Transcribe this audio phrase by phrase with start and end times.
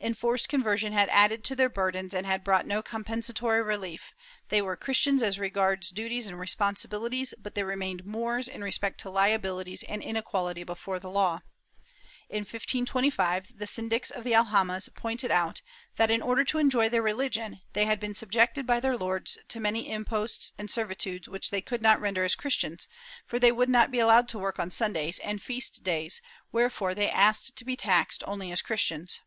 [0.00, 4.14] Enforced conversion had added to their burdens and had brought no compensatory relief—
[4.50, 9.10] they were Christians as regards duties and responsibilities, but they remained Moors in respect to
[9.10, 11.40] liabilities and inequality before the law.
[12.30, 15.60] In 1525 the syndics of the al jamas pointed out
[15.96, 19.60] that, in order to enjoy their religion, they had been subjected by their lords to
[19.60, 22.86] many imposts and servitudes which they could not render as Christians,
[23.26, 26.22] for they would not be allowed to work on Sundays and feast days,
[26.52, 29.20] wherefore they asked to be taxed only as Christians.